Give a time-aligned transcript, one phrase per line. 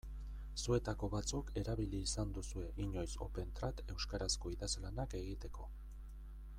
[0.61, 5.69] Zuetako batzuk erabili izan duzue inoiz Opentrad euskarazko idazlanak egiteko.